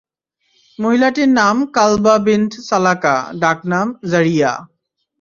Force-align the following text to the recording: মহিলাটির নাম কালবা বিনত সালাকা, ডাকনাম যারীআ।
মহিলাটির 0.79 1.29
নাম 1.39 1.55
কালবা 1.75 2.15
বিনত 2.25 2.53
সালাকা, 2.67 3.15
ডাকনাম 3.41 3.87
যারীআ। 4.11 4.51